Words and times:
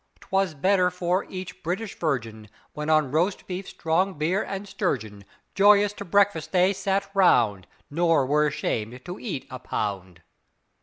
"'Twas 0.19 0.55
better 0.55 0.89
for 0.89 1.25
each 1.25 1.61
British 1.61 1.93
virgin, 1.99 2.49
When 2.73 2.89
on 2.89 3.11
roast 3.11 3.45
beef, 3.45 3.67
strong 3.69 4.15
beer 4.15 4.41
and 4.41 4.67
sturgeon, 4.67 5.25
Joyous 5.53 5.93
to 5.93 6.05
breakfast 6.05 6.51
they 6.53 6.73
sat 6.73 7.07
round, 7.13 7.67
Nor 7.91 8.25
were 8.25 8.47
ashamed 8.47 9.05
to 9.05 9.19
eat 9.19 9.45
a 9.51 9.59
pound." 9.59 10.23